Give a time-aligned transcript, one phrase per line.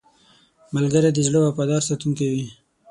[0.75, 2.47] ملګری د زړه وفادار ساتونکی وي